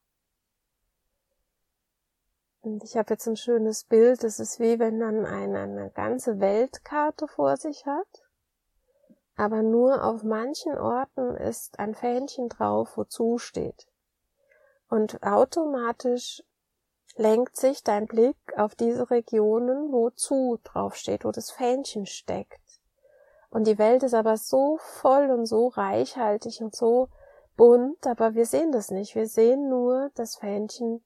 Und 2.62 2.84
ich 2.84 2.98
habe 2.98 3.14
jetzt 3.14 3.28
ein 3.28 3.38
schönes 3.38 3.84
Bild, 3.84 4.24
es 4.24 4.40
ist 4.40 4.60
wie 4.60 4.80
wenn 4.80 4.98
man 4.98 5.26
eine, 5.26 5.60
eine 5.60 5.90
ganze 5.92 6.40
Weltkarte 6.40 7.28
vor 7.28 7.56
sich 7.58 7.86
hat 7.86 8.27
aber 9.38 9.62
nur 9.62 10.04
auf 10.04 10.24
manchen 10.24 10.78
Orten 10.78 11.36
ist 11.38 11.80
ein 11.80 11.94
Fähnchen 11.94 12.50
drauf, 12.50 12.98
wozu 12.98 13.38
steht. 13.38 13.88
Und 14.90 15.22
automatisch 15.22 16.44
lenkt 17.16 17.56
sich 17.56 17.84
dein 17.84 18.08
Blick 18.08 18.38
auf 18.58 18.74
diese 18.74 19.12
Regionen, 19.12 19.92
wo 19.92 20.10
zu 20.10 20.60
draufsteht, 20.64 21.24
wo 21.24 21.32
das 21.32 21.52
Fähnchen 21.52 22.08
steckt. 22.08 22.60
Und 23.50 23.68
die 23.68 23.78
Welt 23.78 24.02
ist 24.04 24.16
aber 24.16 24.38
so 24.38 24.78
voll 24.78 25.30
und 25.30 25.46
so 25.46 25.68
reichhaltig 25.68 26.62
und 26.62 26.76
so 26.76 27.10
bunt, 27.56 28.08
aber 28.08 28.34
wir 28.34 28.46
sehen 28.46 28.72
das 28.72 28.90
nicht. 28.90 29.14
Wir 29.16 29.28
sehen 29.28 29.70
nur 29.70 30.10
das 30.16 30.36
Fähnchen, 30.36 31.04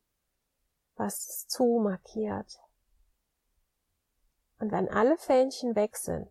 was 0.96 1.48
zu 1.48 1.80
markiert. 1.84 2.62
Und 4.60 4.72
wenn 4.72 4.90
alle 4.90 5.18
Fähnchen 5.18 5.76
weg 5.76 5.98
sind, 5.98 6.30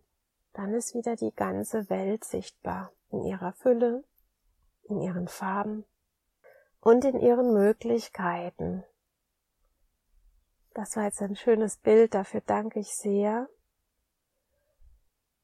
dann 0.53 0.73
ist 0.73 0.93
wieder 0.95 1.15
die 1.15 1.33
ganze 1.33 1.89
Welt 1.89 2.23
sichtbar 2.23 2.91
in 3.09 3.23
ihrer 3.23 3.53
Fülle, 3.53 4.03
in 4.83 5.01
ihren 5.01 5.27
Farben 5.27 5.85
und 6.79 7.05
in 7.05 7.19
ihren 7.19 7.53
Möglichkeiten. 7.53 8.83
Das 10.73 10.95
war 10.95 11.03
jetzt 11.03 11.21
ein 11.21 11.35
schönes 11.35 11.77
Bild, 11.77 12.13
dafür 12.13 12.41
danke 12.45 12.79
ich 12.79 12.95
sehr. 12.95 13.49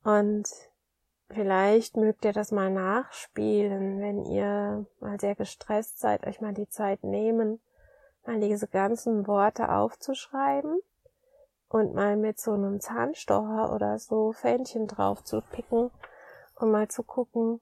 Und 0.03 0.47
vielleicht 1.29 1.97
mögt 1.97 2.23
ihr 2.23 2.31
das 2.33 2.51
mal 2.51 2.71
nachspielen, 2.71 3.99
wenn 3.99 4.25
ihr 4.25 4.85
mal 4.99 5.19
sehr 5.19 5.35
gestresst 5.35 5.99
seid, 5.99 6.25
euch 6.25 6.39
mal 6.39 6.53
die 6.53 6.69
Zeit 6.69 7.03
nehmen, 7.03 7.59
mal 8.25 8.39
diese 8.39 8.67
ganzen 8.67 9.27
Worte 9.27 9.69
aufzuschreiben 9.69 10.79
und 11.69 11.93
mal 11.93 12.15
mit 12.15 12.39
so 12.39 12.53
einem 12.53 12.79
Zahnstocher 12.79 13.73
oder 13.73 13.99
so 13.99 14.31
Fähnchen 14.31 14.87
drauf 14.87 15.23
zu 15.23 15.41
picken 15.41 15.91
und 16.55 16.71
mal 16.71 16.87
zu 16.87 17.03
gucken, 17.03 17.61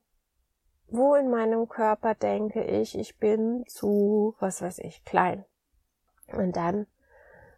wo 0.87 1.15
in 1.15 1.29
meinem 1.29 1.67
Körper 1.67 2.13
denke 2.13 2.63
ich, 2.63 2.97
ich 2.97 3.17
bin 3.17 3.65
zu, 3.67 4.35
was 4.39 4.61
weiß 4.61 4.79
ich, 4.79 5.03
klein. 5.03 5.45
Und 6.31 6.55
dann, 6.55 6.87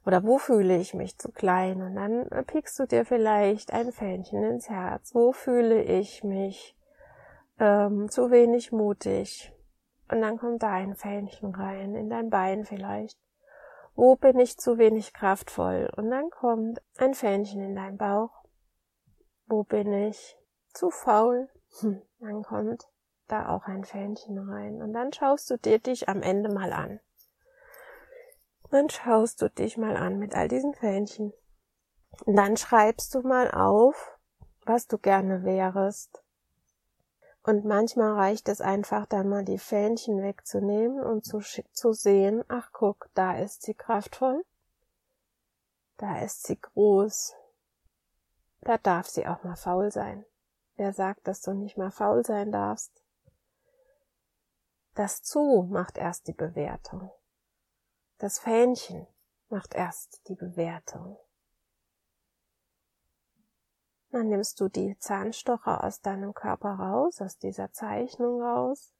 oder 0.05 0.23
wo 0.23 0.37
fühle 0.37 0.77
ich 0.77 0.93
mich 0.93 1.17
zu 1.17 1.31
klein? 1.31 1.81
Und 1.81 1.95
dann 1.95 2.45
pickst 2.45 2.79
du 2.79 2.85
dir 2.85 3.05
vielleicht 3.05 3.73
ein 3.73 3.91
Fähnchen 3.91 4.43
ins 4.43 4.69
Herz. 4.69 5.13
Wo 5.13 5.33
fühle 5.33 5.83
ich 5.83 6.23
mich 6.23 6.77
ähm, 7.59 8.09
zu 8.09 8.31
wenig 8.31 8.71
mutig? 8.71 9.53
Und 10.09 10.21
dann 10.21 10.37
kommt 10.37 10.63
da 10.63 10.71
ein 10.71 10.95
Fähnchen 10.95 11.53
rein, 11.53 11.95
in 11.95 12.09
dein 12.09 12.29
Bein 12.29 12.63
vielleicht. 12.63 13.19
Wo 13.97 14.15
bin 14.15 14.37
ich 14.37 14.59
zu 14.59 14.77
wenig 14.77 15.11
kraftvoll? 15.11 15.89
Und 15.97 16.11
dann 16.11 16.29
kommt 16.29 16.79
ein 16.97 17.15
Fähnchen 17.15 17.63
in 17.63 17.75
deinen 17.75 17.97
Bauch. 17.97 18.43
Wo 19.47 19.63
bin 19.63 19.91
ich 19.91 20.37
zu 20.71 20.91
faul? 20.91 21.49
Hm, 21.79 22.03
dann 22.19 22.43
kommt 22.43 22.87
da 23.27 23.49
auch 23.49 23.65
ein 23.65 23.83
Fähnchen 23.83 24.37
rein. 24.37 24.83
Und 24.83 24.93
dann 24.93 25.11
schaust 25.13 25.49
du 25.49 25.57
dir 25.57 25.79
dich 25.79 26.09
am 26.09 26.21
Ende 26.21 26.53
mal 26.53 26.73
an. 26.73 26.99
Dann 28.69 28.87
schaust 28.87 29.41
du 29.41 29.49
dich 29.49 29.77
mal 29.77 29.97
an 29.97 30.19
mit 30.19 30.35
all 30.35 30.47
diesen 30.47 30.75
Fähnchen. 30.75 31.33
Und 32.23 32.35
dann 32.35 32.55
schreibst 32.55 33.15
du 33.15 33.21
mal 33.21 33.49
auf, 33.49 34.19
was 34.63 34.85
du 34.85 34.99
gerne 34.99 35.43
wärest. 35.43 36.23
Und 37.47 37.63
manchmal 37.63 38.11
reicht 38.11 38.49
es 38.49 38.59
einfach 38.59 39.05
dann 39.05 39.29
mal 39.29 39.45
die 39.45 39.57
Fähnchen 39.57 40.21
wegzunehmen 40.21 40.99
und 40.99 41.23
zu, 41.23 41.39
zu 41.39 41.93
sehen, 41.93 42.43
ach 42.49 42.71
guck, 42.73 43.09
da 43.13 43.37
ist 43.37 43.61
sie 43.61 43.73
kraftvoll, 43.73 44.43
da 45.95 46.19
ist 46.19 46.45
sie 46.45 46.59
groß, 46.59 47.35
da 48.59 48.77
darf 48.77 49.07
sie 49.07 49.25
auch 49.25 49.45
mal 49.45 49.55
faul 49.55 49.93
sein. 49.93 50.25
Wer 50.75 50.91
sagt, 50.91 51.25
dass 51.25 51.39
du 51.39 51.53
nicht 51.53 51.77
mal 51.77 51.89
faul 51.89 52.25
sein 52.25 52.51
darfst? 52.51 52.91
Das 54.95 55.23
zu 55.23 55.69
macht 55.71 55.97
erst 55.97 56.27
die 56.27 56.33
Bewertung. 56.33 57.09
Das 58.17 58.39
Fähnchen 58.39 59.07
macht 59.47 59.73
erst 59.73 60.27
die 60.27 60.35
Bewertung. 60.35 61.17
Dann 64.11 64.29
nimmst 64.29 64.59
du 64.61 64.69
die 64.69 64.97
Zahnstocher 64.99 65.83
aus 65.83 66.01
deinem 66.01 66.33
Körper 66.33 66.71
raus, 66.71 67.21
aus 67.21 67.37
dieser 67.37 67.71
Zeichnung 67.71 68.41
raus 68.41 68.93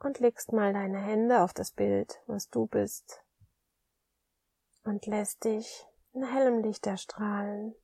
und 0.00 0.18
legst 0.18 0.52
mal 0.52 0.72
deine 0.72 0.98
Hände 0.98 1.42
auf 1.42 1.52
das 1.52 1.70
Bild, 1.70 2.20
was 2.26 2.48
du 2.50 2.66
bist 2.66 3.22
und 4.84 5.06
lässt 5.06 5.44
dich 5.44 5.86
in 6.12 6.24
hellem 6.24 6.62
Licht 6.62 6.86
erstrahlen. 6.86 7.74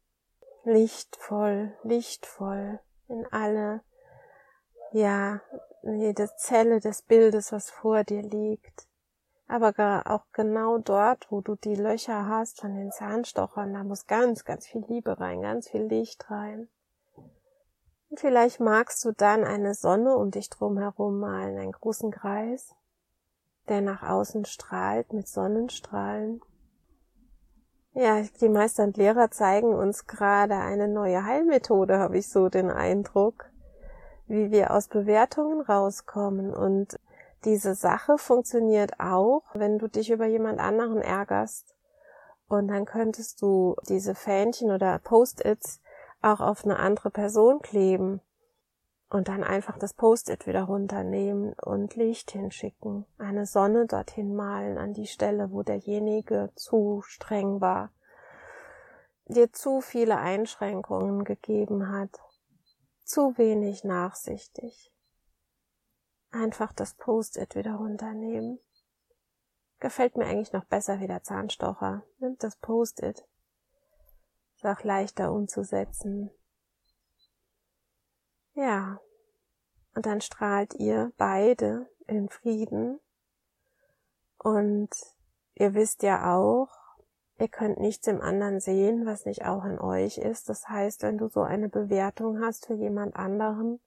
Lichtvoll, 0.65 1.77
lichtvoll 1.85 2.81
in 3.09 3.25
alle, 3.31 3.83
ja, 4.93 5.41
jede 5.83 6.29
Zelle 6.37 6.81
des 6.81 7.03
Bildes, 7.03 7.53
was 7.53 7.71
vor 7.71 8.03
dir 8.03 8.23
liegt. 8.23 8.89
Aber 9.49 10.03
auch 10.07 10.25
genau 10.33 10.79
dort, 10.79 11.31
wo 11.31 11.41
du 11.41 11.55
die 11.55 11.77
Löcher 11.77 12.29
hast 12.29 12.61
von 12.61 12.75
den 12.75 12.91
Zahnstochern, 12.91 13.75
da 13.75 13.85
muss 13.85 14.07
ganz, 14.07 14.45
ganz 14.45 14.67
viel 14.67 14.85
Liebe 14.89 15.21
rein, 15.21 15.41
ganz 15.41 15.69
viel 15.69 15.85
Licht 15.85 16.31
rein. 16.31 16.69
Und 18.09 18.21
vielleicht 18.21 18.61
magst 18.61 19.05
du 19.05 19.13
dann 19.13 19.45
eine 19.45 19.75
Sonne 19.75 20.17
um 20.17 20.31
dich 20.31 20.51
drum 20.51 20.79
herum 20.79 21.19
malen, 21.21 21.59
einen 21.59 21.73
großen 21.73 22.11
Kreis, 22.11 22.75
der 23.69 23.81
nach 23.83 24.03
außen 24.03 24.45
strahlt 24.45 25.13
mit 25.13 25.29
Sonnenstrahlen. 25.29 26.41
Ja, 27.93 28.21
die 28.41 28.49
Meister 28.49 28.85
und 28.85 28.97
Lehrer 28.97 29.31
zeigen 29.31 29.75
uns 29.75 30.07
gerade 30.07 30.57
eine 30.57 30.87
neue 30.87 31.25
Heilmethode, 31.25 31.99
habe 31.99 32.19
ich 32.19 32.29
so 32.29 32.49
den 32.49 32.71
Eindruck, 32.71 33.47
wie 34.27 34.51
wir 34.51 34.73
aus 34.73 34.89
Bewertungen 34.89 35.63
rauskommen. 35.63 36.55
Und 36.55 36.99
diese 37.45 37.75
Sache 37.75 38.19
funktioniert 38.19 38.99
auch, 38.99 39.43
wenn 39.55 39.79
du 39.79 39.89
dich 39.89 40.11
über 40.11 40.27
jemand 40.27 40.59
anderen 40.59 41.01
ärgerst. 41.01 41.75
Und 42.49 42.69
dann 42.69 42.85
könntest 42.85 43.43
du 43.43 43.77
diese 43.89 44.15
Fähnchen 44.15 44.71
oder 44.71 44.99
Post-its 44.99 45.81
auch 46.23 46.41
auf 46.41 46.65
eine 46.65 46.79
andere 46.79 47.11
Person 47.11 47.61
kleben 47.61 48.21
und 49.09 49.29
dann 49.29 49.45
einfach 49.45 49.79
das 49.79 49.95
Post-it 49.95 50.47
wieder 50.47 50.65
runternehmen 50.65 51.53
und 51.55 51.95
Licht 51.95 52.33
hinschicken, 52.33 53.07
eine 53.19 53.47
Sonne 53.47 53.87
dorthin 53.87 54.35
malen 54.35 54.79
an 54.79 54.95
die 54.95 55.07
Stelle, 55.07 55.53
wo 55.53 55.63
derjenige 55.63 56.51
zu 56.55 57.03
streng 57.07 57.61
war, 57.61 57.91
dir 59.27 59.53
zu 59.53 59.81
viele 59.81 60.19
Einschränkungen 60.19 61.25
gegeben 61.25 61.91
hat, 61.91 62.11
zu 63.05 63.39
wenig 63.39 63.85
nachsichtig. 63.85 64.93
Einfach 66.31 66.73
das 66.73 66.95
Post-it 66.95 67.55
wieder 67.55 67.75
runternehmen. 67.75 68.59
Gefällt 69.79 70.17
mir 70.17 70.27
eigentlich 70.27 70.53
noch 70.53 70.65
besser 70.65 71.01
wie 71.01 71.07
der 71.07 71.23
Zahnstocher. 71.23 72.03
Nimmt 72.19 72.43
das 72.43 72.57
Post-it 72.57 73.27
ist 74.57 74.65
auch 74.65 74.83
leichter 74.83 75.33
umzusetzen. 75.33 76.31
Ja, 78.55 79.01
und 79.95 80.07
dann 80.07 80.21
strahlt 80.21 80.75
ihr 80.75 81.13
beide 81.19 81.89
in 82.07 82.29
Frieden 82.29 83.01
und 84.39 84.91
ihr 85.55 85.75
wisst 85.75 86.03
ja 86.03 86.35
auch, 86.35 86.69
ihr 87.39 87.49
könnt 87.49 87.79
nichts 87.79 88.07
im 88.07 88.21
anderen 88.21 88.61
sehen, 88.61 89.05
was 89.05 89.27
nicht 89.27 89.45
auch 89.45 89.65
in 89.65 89.79
euch 89.79 90.17
ist. 90.19 90.49
Das 90.49 90.69
heißt, 90.69 91.03
wenn 91.03 91.19
du 91.19 91.29
so 91.29 91.43
eine 91.43 91.69
Bewertung 91.69 92.41
hast 92.41 92.67
für 92.67 92.75
jemand 92.75 93.15
anderen, 93.15 93.81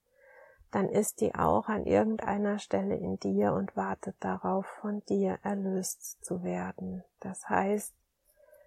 dann 0.70 0.88
ist 0.88 1.20
die 1.20 1.34
auch 1.34 1.68
an 1.68 1.84
irgendeiner 1.84 2.58
Stelle 2.58 2.96
in 2.96 3.18
dir 3.18 3.52
und 3.52 3.76
wartet 3.76 4.16
darauf, 4.20 4.66
von 4.80 5.02
dir 5.06 5.38
erlöst 5.42 6.24
zu 6.24 6.42
werden. 6.44 7.02
Das 7.18 7.48
heißt, 7.48 7.92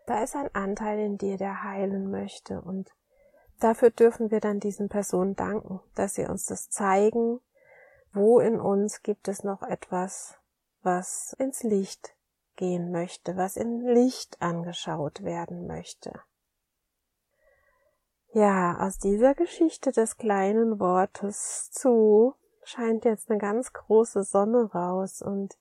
da 0.06 0.22
ist 0.22 0.36
ein 0.36 0.54
Anteil 0.54 1.00
in 1.00 1.18
dir, 1.18 1.38
der 1.38 1.64
heilen 1.64 2.12
möchte 2.12 2.62
und 2.62 2.92
dafür 3.60 3.90
dürfen 3.90 4.32
wir 4.32 4.42
dann 4.42 4.60
diesen 4.60 4.90
Personen 4.90 5.36
danken, 5.36 5.80
dass 5.96 6.16
sie 6.16 6.26
uns 6.26 6.46
das 6.46 6.70
zeigen, 6.70 7.40
wo 8.12 8.40
in 8.40 8.60
uns 8.60 9.02
gibt 9.02 9.28
es 9.28 9.44
noch 9.44 9.64
etwas, 9.64 10.38
was 10.82 11.34
ins 11.40 11.64
Licht 11.64 12.16
gehen 12.58 12.92
möchte, 12.92 13.38
was 13.38 13.56
in 13.56 13.82
Licht 13.82 14.42
angeschaut 14.42 15.24
werden 15.24 15.66
möchte. 15.68 16.20
Ja, 18.36 18.80
aus 18.80 18.98
dieser 18.98 19.36
Geschichte 19.36 19.92
des 19.92 20.18
kleinen 20.18 20.80
Wortes 20.80 21.70
zu 21.70 22.34
scheint 22.64 23.06
jetzt 23.06 23.30
eine 23.30 23.38
ganz 23.38 23.74
große 23.74 24.24
Sonne 24.24 24.72
raus 24.74 25.22
und 25.22 25.56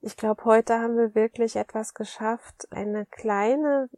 ich 0.00 0.16
glaube, 0.16 0.44
heute 0.44 0.80
haben 0.80 0.96
wir 0.96 1.14
wirklich 1.14 1.54
etwas 1.54 1.94
geschafft, 1.94 2.66
eine 2.72 3.06
kleine 3.06 3.88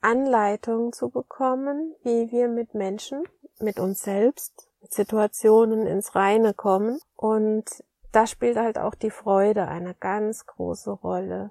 Anleitung 0.00 0.92
zu 0.92 1.10
bekommen, 1.10 1.92
wie 2.04 2.30
wir 2.30 2.46
mit 2.46 2.74
Menschen, 2.74 3.24
mit 3.58 3.80
uns 3.80 4.04
selbst, 4.04 4.68
mit 4.80 4.92
Situationen 4.94 5.88
ins 5.88 6.14
Reine 6.14 6.54
kommen. 6.54 7.00
Und 7.16 7.82
da 8.12 8.28
spielt 8.28 8.56
halt 8.56 8.78
auch 8.78 8.94
die 8.94 9.10
Freude 9.10 9.66
eine 9.66 9.94
ganz 9.94 10.46
große 10.46 10.92
Rolle. 10.92 11.50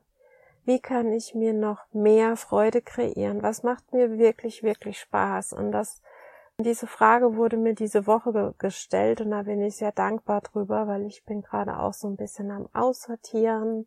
Wie 0.71 0.79
kann 0.79 1.11
ich 1.11 1.35
mir 1.35 1.51
noch 1.51 1.79
mehr 1.91 2.37
Freude 2.37 2.81
kreieren? 2.81 3.43
Was 3.43 3.61
macht 3.61 3.91
mir 3.91 4.17
wirklich, 4.17 4.63
wirklich 4.63 5.01
Spaß? 5.01 5.51
Und 5.51 5.73
das 5.73 6.01
diese 6.59 6.87
Frage 6.87 7.35
wurde 7.35 7.57
mir 7.57 7.75
diese 7.75 8.07
Woche 8.07 8.55
gestellt 8.57 9.19
und 9.19 9.31
da 9.31 9.43
bin 9.43 9.61
ich 9.61 9.75
sehr 9.75 9.91
dankbar 9.91 10.39
drüber, 10.39 10.87
weil 10.87 11.05
ich 11.07 11.25
bin 11.25 11.41
gerade 11.41 11.77
auch 11.77 11.91
so 11.91 12.07
ein 12.07 12.15
bisschen 12.15 12.51
am 12.51 12.69
Aussortieren. 12.71 13.85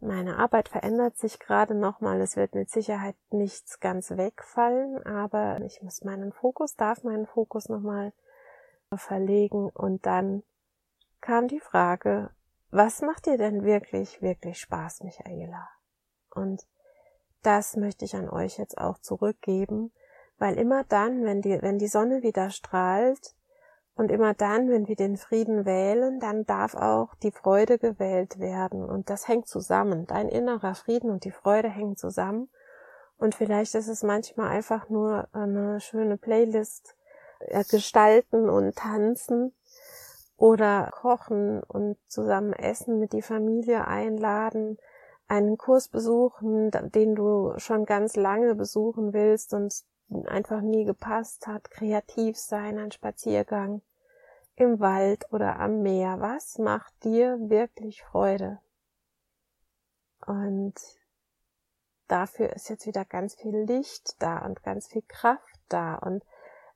Meine 0.00 0.36
Arbeit 0.36 0.68
verändert 0.68 1.16
sich 1.16 1.38
gerade 1.38 1.74
nochmal. 1.74 2.20
Es 2.20 2.36
wird 2.36 2.54
mit 2.54 2.68
Sicherheit 2.68 3.16
nichts 3.30 3.80
ganz 3.80 4.10
wegfallen, 4.10 5.02
aber 5.06 5.62
ich 5.62 5.80
muss 5.80 6.04
meinen 6.04 6.32
Fokus, 6.32 6.76
darf 6.76 7.04
meinen 7.04 7.24
Fokus 7.24 7.70
nochmal 7.70 8.12
verlegen 8.94 9.70
und 9.70 10.04
dann 10.04 10.42
kam 11.22 11.48
die 11.48 11.60
Frage, 11.60 12.28
was 12.70 13.02
macht 13.02 13.26
dir 13.26 13.36
denn 13.36 13.64
wirklich, 13.64 14.22
wirklich 14.22 14.58
Spaß, 14.60 15.02
Michaela? 15.02 15.68
Und 16.30 16.66
das 17.42 17.76
möchte 17.76 18.04
ich 18.04 18.14
an 18.14 18.28
euch 18.28 18.58
jetzt 18.58 18.78
auch 18.78 18.98
zurückgeben 18.98 19.92
weil 20.40 20.58
immer 20.58 20.84
dann, 20.84 21.22
wenn 21.22 21.42
die, 21.42 21.60
wenn 21.62 21.78
die 21.78 21.86
Sonne 21.86 22.22
wieder 22.22 22.50
strahlt 22.50 23.34
und 23.94 24.10
immer 24.10 24.32
dann, 24.32 24.70
wenn 24.70 24.88
wir 24.88 24.96
den 24.96 25.18
Frieden 25.18 25.66
wählen, 25.66 26.18
dann 26.18 26.46
darf 26.46 26.74
auch 26.74 27.14
die 27.16 27.30
Freude 27.30 27.78
gewählt 27.78 28.40
werden. 28.40 28.82
Und 28.82 29.10
das 29.10 29.28
hängt 29.28 29.46
zusammen. 29.46 30.06
Dein 30.06 30.30
innerer 30.30 30.74
Frieden 30.74 31.10
und 31.10 31.24
die 31.24 31.30
Freude 31.30 31.68
hängen 31.68 31.96
zusammen. 31.96 32.48
Und 33.18 33.34
vielleicht 33.34 33.74
ist 33.74 33.88
es 33.88 34.02
manchmal 34.02 34.48
einfach 34.48 34.88
nur 34.88 35.28
eine 35.32 35.78
schöne 35.80 36.16
Playlist 36.16 36.96
äh, 37.40 37.62
gestalten 37.64 38.48
und 38.48 38.74
tanzen 38.76 39.52
oder 40.40 40.88
kochen 40.90 41.62
und 41.62 41.98
zusammen 42.08 42.54
essen, 42.54 42.98
mit 42.98 43.12
die 43.12 43.20
Familie 43.20 43.86
einladen, 43.86 44.78
einen 45.28 45.58
Kurs 45.58 45.88
besuchen, 45.88 46.70
den 46.94 47.14
du 47.14 47.52
schon 47.58 47.84
ganz 47.84 48.16
lange 48.16 48.54
besuchen 48.54 49.12
willst 49.12 49.52
und 49.52 49.84
einfach 50.24 50.62
nie 50.62 50.86
gepasst 50.86 51.46
hat, 51.46 51.70
kreativ 51.70 52.38
sein, 52.38 52.78
ein 52.78 52.90
Spaziergang 52.90 53.82
im 54.56 54.80
Wald 54.80 55.30
oder 55.30 55.60
am 55.60 55.82
Meer. 55.82 56.20
Was 56.20 56.56
macht 56.56 57.04
dir 57.04 57.36
wirklich 57.38 58.02
Freude? 58.02 58.60
Und 60.26 60.74
dafür 62.08 62.54
ist 62.54 62.70
jetzt 62.70 62.86
wieder 62.86 63.04
ganz 63.04 63.34
viel 63.34 63.64
Licht 63.64 64.16
da 64.22 64.38
und 64.38 64.62
ganz 64.62 64.88
viel 64.88 65.02
Kraft 65.06 65.60
da 65.68 65.96
und 65.96 66.24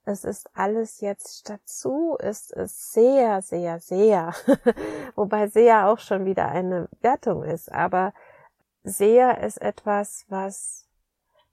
es 0.04 0.24
ist 0.24 0.50
alles 0.54 1.00
jetzt 1.00 1.48
dazu, 1.48 2.16
ist 2.20 2.52
es 2.52 2.92
sehr, 2.92 3.40
sehr, 3.42 3.80
sehr, 3.80 4.34
wobei 5.14 5.46
sehr 5.46 5.88
auch 5.88 5.98
schon 5.98 6.26
wieder 6.26 6.48
eine 6.48 6.88
Wertung 7.00 7.42
ist, 7.42 7.72
aber 7.72 8.12
sehr 8.82 9.42
ist 9.42 9.60
etwas, 9.62 10.26
was 10.28 10.86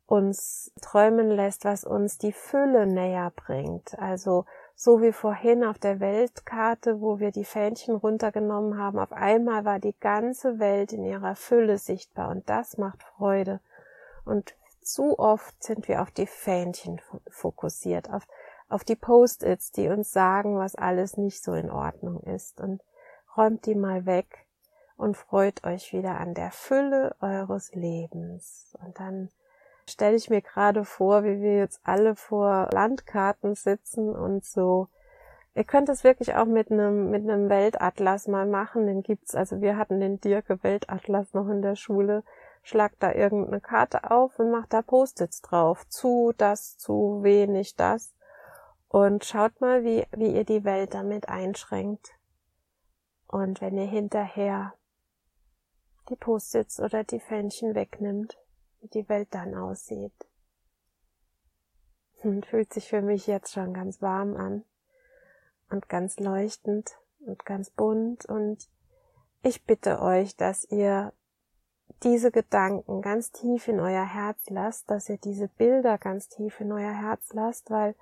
uns 0.06 0.74
träumen 0.82 1.32
lässt, 1.32 1.64
was 1.64 1.86
uns 1.86 2.18
die 2.18 2.34
Fülle 2.34 2.86
näher 2.86 3.32
bringt. 3.34 3.98
Also 3.98 4.44
so 4.76 5.02
wie 5.02 5.14
vorhin 5.14 5.64
auf 5.64 5.80
der 5.80 6.02
Weltkarte, 6.02 7.00
wo 7.00 7.20
wir 7.20 7.32
die 7.32 7.46
Fähnchen 7.46 7.96
runtergenommen 7.96 8.78
haben, 8.78 9.00
auf 9.00 9.14
einmal 9.14 9.64
war 9.64 9.80
die 9.80 9.98
ganze 9.98 10.60
Welt 10.60 10.92
in 10.92 11.06
ihrer 11.06 11.36
Fülle 11.36 11.78
sichtbar 11.78 12.30
und 12.30 12.50
das 12.50 12.78
macht 12.78 13.04
Freude. 13.04 13.62
Und 14.26 14.54
zu 14.82 15.18
oft 15.20 15.64
sind 15.64 15.88
wir 15.88 16.02
auf 16.02 16.12
die 16.12 16.28
Fähnchen 16.28 17.00
fokussiert, 17.30 18.10
auf, 18.10 18.28
auf 18.72 18.84
die 18.84 18.96
Post-its, 18.96 19.72
die 19.72 19.90
uns 19.90 20.12
sagen, 20.12 20.58
was 20.58 20.76
alles 20.76 21.18
nicht 21.18 21.44
so 21.44 21.54
in 21.54 21.70
Ordnung 21.70 22.22
ist. 22.22 22.62
Und 22.62 22.82
räumt 23.36 23.66
die 23.66 23.76
mal 23.76 24.06
weg 24.06 24.46
und 24.98 25.18
freut 25.18 25.64
euch 25.66 25.94
wieder 25.94 26.20
an 26.20 26.34
der 26.34 26.52
Fülle 26.52 27.16
eures 27.22 27.74
Lebens. 27.74 28.78
Und 28.86 29.00
dann 29.00 29.30
stelle 29.90 30.16
ich 30.16 30.30
mir 30.30 30.42
gerade 30.42 30.86
vor, 30.86 31.24
wie 31.24 31.42
wir 31.42 31.58
jetzt 31.58 31.82
alle 31.84 32.16
vor 32.16 32.70
Landkarten 32.72 33.56
sitzen 33.56 34.16
und 34.16 34.46
so. 34.46 34.88
Ihr 35.54 35.66
könnt 35.66 35.90
es 35.90 36.04
wirklich 36.04 36.36
auch 36.36 36.46
mit 36.46 36.72
einem, 36.72 37.10
mit 37.10 37.24
einem 37.24 37.50
Weltatlas 37.50 38.28
mal 38.28 38.46
machen. 38.46 38.88
Den 38.88 39.04
gibt's, 39.04 39.36
also 39.36 39.60
wir 39.60 39.76
hatten 39.76 40.00
den 40.00 40.22
Dirke 40.22 40.64
Weltatlas 40.64 41.34
noch 41.34 41.50
in 41.50 41.62
der 41.62 41.76
Schule. 41.76 42.24
schlagt 42.64 42.98
da 43.00 43.12
irgendeine 43.12 43.60
Karte 43.60 44.12
auf 44.12 44.40
und 44.40 44.52
macht 44.52 44.72
da 44.72 44.82
Post-its 44.82 45.42
drauf. 45.42 45.86
Zu, 45.90 46.32
das, 46.38 46.78
zu, 46.78 47.20
wenig, 47.22 47.76
das. 47.76 48.14
Und 48.92 49.24
schaut 49.24 49.62
mal, 49.62 49.86
wie, 49.86 50.06
wie 50.12 50.36
ihr 50.36 50.44
die 50.44 50.66
Welt 50.66 50.94
damit 50.94 51.30
einschränkt. 51.30 52.12
Und 53.26 53.62
wenn 53.62 53.78
ihr 53.78 53.88
hinterher 53.88 54.74
die 56.10 56.18
Post-its 56.18 56.78
oder 56.82 57.06
die 57.06 57.22
Fännchen 57.22 57.74
wegnimmt, 57.74 58.38
wie 58.82 58.90
die 58.90 59.08
Welt 59.08 59.30
dann 59.32 59.56
aussieht. 59.56 60.14
Hm, 62.20 62.44
fühlt 62.44 62.74
sich 62.74 62.90
für 62.90 63.02
mich 63.02 63.28
jetzt 63.28 63.54
schon 63.54 63.74
ganz 63.74 64.02
warm 64.02 64.36
an 64.36 64.66
und 65.70 65.88
ganz 65.88 66.20
leuchtend 66.20 66.92
und 67.22 67.46
ganz 67.46 67.70
bunt 67.70 68.26
und 68.26 68.70
ich 69.42 69.64
bitte 69.64 70.02
euch, 70.02 70.36
dass 70.36 70.66
ihr 70.66 71.14
diese 72.04 72.32
Gedanken 72.32 73.02
ganz 73.02 73.32
tief 73.32 73.70
in 73.70 73.80
euer 73.80 74.06
Herz 74.06 74.50
lasst, 74.50 74.92
dass 74.92 75.08
ihr 75.08 75.18
diese 75.18 75.48
Bilder 75.48 75.98
ganz 75.98 76.28
tief 76.28 76.60
in 76.60 76.74
euer 76.74 76.94
Herz 76.94 77.32
lasst, 77.32 77.70
weil 77.70 77.96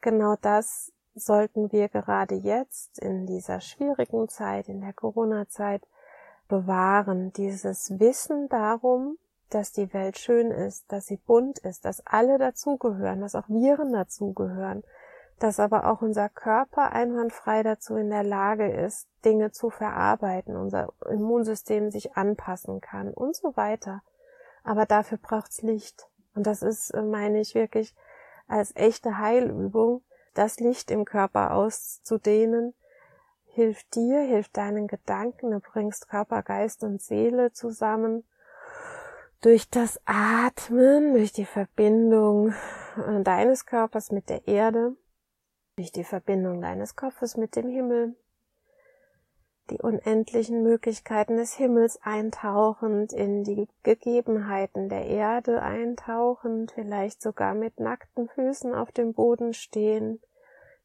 genau 0.00 0.36
das 0.40 0.92
sollten 1.14 1.72
wir 1.72 1.88
gerade 1.88 2.34
jetzt 2.34 2.98
in 2.98 3.26
dieser 3.26 3.60
schwierigen 3.60 4.28
Zeit, 4.28 4.68
in 4.68 4.80
der 4.80 4.92
Corona-Zeit 4.92 5.82
bewahren, 6.48 7.32
dieses 7.32 7.98
Wissen 7.98 8.48
darum, 8.48 9.18
dass 9.50 9.72
die 9.72 9.92
Welt 9.92 10.18
schön 10.18 10.50
ist, 10.50 10.90
dass 10.92 11.06
sie 11.06 11.16
bunt 11.16 11.58
ist, 11.60 11.84
dass 11.84 12.06
alle 12.06 12.38
dazugehören, 12.38 13.20
dass 13.20 13.34
auch 13.34 13.48
Viren 13.48 13.92
dazugehören, 13.92 14.84
dass 15.38 15.60
aber 15.60 15.90
auch 15.90 16.02
unser 16.02 16.28
Körper 16.28 16.92
einwandfrei 16.92 17.62
dazu 17.62 17.96
in 17.96 18.10
der 18.10 18.24
Lage 18.24 18.70
ist, 18.70 19.08
Dinge 19.24 19.52
zu 19.52 19.70
verarbeiten, 19.70 20.56
unser 20.56 20.92
Immunsystem 21.08 21.90
sich 21.90 22.16
anpassen 22.16 22.80
kann 22.80 23.12
und 23.12 23.36
so 23.36 23.56
weiter. 23.56 24.02
Aber 24.64 24.84
dafür 24.84 25.18
braucht's 25.18 25.62
Licht. 25.62 26.08
Und 26.34 26.46
das 26.46 26.62
ist, 26.62 26.90
äh, 26.90 27.02
meine 27.02 27.40
ich, 27.40 27.54
wirklich 27.54 27.94
als 28.48 28.74
echte 28.74 29.18
Heilübung, 29.18 30.02
das 30.34 30.58
Licht 30.58 30.90
im 30.90 31.04
Körper 31.04 31.54
auszudehnen, 31.54 32.74
hilft 33.44 33.94
dir, 33.94 34.20
hilft 34.20 34.56
deinen 34.56 34.86
Gedanken, 34.86 35.50
du 35.50 35.60
bringst 35.60 36.08
Körper, 36.08 36.42
Geist 36.42 36.84
und 36.84 37.02
Seele 37.02 37.52
zusammen. 37.52 38.24
Durch 39.40 39.68
das 39.70 40.00
Atmen, 40.04 41.12
durch 41.12 41.32
die 41.32 41.44
Verbindung 41.44 42.54
äh, 42.96 43.22
deines 43.22 43.66
Körpers 43.66 44.10
mit 44.10 44.28
der 44.28 44.48
Erde, 44.48 44.96
durch 45.76 45.92
die 45.92 46.04
Verbindung 46.04 46.60
deines 46.60 46.96
Kopfes 46.96 47.36
mit 47.36 47.54
dem 47.54 47.68
Himmel, 47.68 48.16
die 49.70 49.80
unendlichen 49.80 50.62
Möglichkeiten 50.62 51.36
des 51.36 51.54
Himmels 51.54 52.00
eintauchend, 52.02 53.12
in 53.12 53.44
die 53.44 53.68
Gegebenheiten 53.82 54.88
der 54.88 55.06
Erde 55.06 55.62
eintauchend, 55.62 56.72
vielleicht 56.72 57.22
sogar 57.22 57.54
mit 57.54 57.78
nackten 57.80 58.28
Füßen 58.28 58.74
auf 58.74 58.92
dem 58.92 59.14
Boden 59.14 59.54
stehen, 59.54 60.20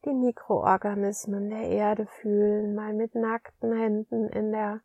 die 0.05 0.13
Mikroorganismen 0.13 1.49
der 1.49 1.69
Erde 1.69 2.07
fühlen, 2.21 2.75
mal 2.75 2.93
mit 2.93 3.15
nackten 3.15 3.75
Händen 3.77 4.27
in 4.29 4.51
der 4.51 4.81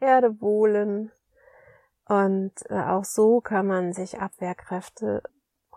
Erde 0.00 0.40
wohlen. 0.40 1.12
Und 2.08 2.52
äh, 2.68 2.80
auch 2.80 3.04
so 3.04 3.40
kann 3.40 3.66
man 3.66 3.92
sich 3.92 4.20
Abwehrkräfte 4.20 5.22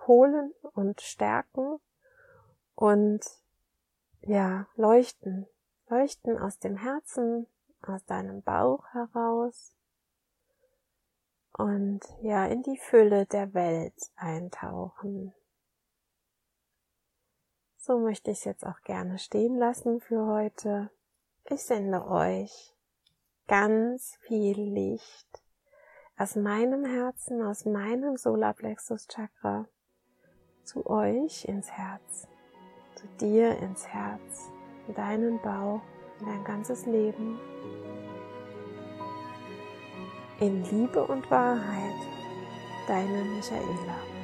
holen 0.08 0.54
und 0.74 1.02
stärken 1.02 1.80
und 2.76 3.22
ja, 4.22 4.68
leuchten, 4.76 5.48
leuchten 5.90 6.38
aus 6.38 6.60
dem 6.60 6.78
Herzen, 6.78 7.48
aus 7.82 8.06
deinem 8.06 8.42
Bauch 8.42 8.86
heraus 8.94 9.76
und 11.58 12.02
ja, 12.22 12.46
in 12.46 12.62
die 12.64 12.78
Fülle 12.78 13.26
der 13.26 13.54
Welt 13.54 13.96
eintauchen. 14.16 15.34
So 17.78 18.00
möchte 18.00 18.32
ich 18.32 18.40
es 18.40 18.44
jetzt 18.46 18.66
auch 18.66 18.82
gerne 18.82 19.18
stehen 19.18 19.58
lassen 19.58 20.00
für 20.00 20.26
heute. 20.26 20.92
Ich 21.46 21.64
sende 21.64 22.06
euch 22.06 22.74
ganz 23.48 24.18
viel 24.22 24.60
Licht 24.60 25.44
aus 26.18 26.36
meinem 26.36 26.86
Herzen, 26.86 27.42
aus 27.42 27.66
meinem 27.66 28.18
Solarplexus 28.18 29.08
Chakra 29.08 29.68
zu 30.64 30.86
euch 30.86 31.46
ins 31.46 31.72
Herz 31.72 32.28
zu 33.00 33.08
dir 33.22 33.58
ins 33.60 33.88
Herz, 33.88 34.52
in 34.88 34.94
deinen 34.94 35.42
Bauch, 35.42 35.82
dein 36.26 36.44
ganzes 36.44 36.86
Leben. 36.86 37.40
In 40.40 40.64
Liebe 40.72 41.04
und 41.04 41.30
Wahrheit, 41.30 41.96
deine 42.88 43.24
Michaela. 43.36 44.19